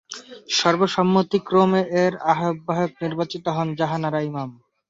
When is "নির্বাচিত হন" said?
3.03-3.67